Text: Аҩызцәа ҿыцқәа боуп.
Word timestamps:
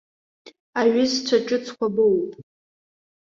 Аҩызцәа 0.79 1.37
ҿыцқәа 1.45 1.87
боуп. 1.95 2.29